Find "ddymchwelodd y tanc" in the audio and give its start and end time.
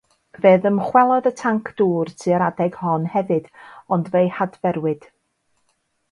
0.61-1.67